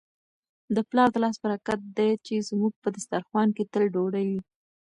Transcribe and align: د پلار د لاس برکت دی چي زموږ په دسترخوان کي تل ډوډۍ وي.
د 0.75 0.77
پلار 0.89 1.09
د 1.11 1.17
لاس 1.23 1.35
برکت 1.45 1.79
دی 1.97 2.11
چي 2.25 2.35
زموږ 2.49 2.73
په 2.83 2.87
دسترخوان 2.95 3.47
کي 3.55 3.63
تل 3.71 3.83
ډوډۍ 3.95 4.25
وي. 4.31 4.41